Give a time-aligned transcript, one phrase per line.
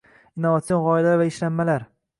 [0.39, 1.91] Innovatsion g‘oyalar va ishlanmalar